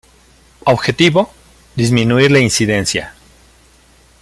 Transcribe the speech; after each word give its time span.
Objetivo: 0.65 1.31
disminuir 1.75 2.31
la 2.31 2.39
incidencia. 2.39 3.13